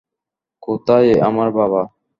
কোথায় 0.63 1.09
আমার 1.27 1.49
বাবা? 1.51 1.81